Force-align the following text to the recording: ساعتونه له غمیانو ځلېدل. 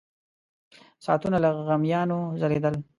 ساعتونه 1.05 1.37
له 1.43 1.49
غمیانو 1.67 2.19
ځلېدل. 2.41 2.75